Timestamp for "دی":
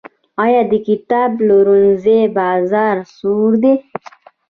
3.63-3.73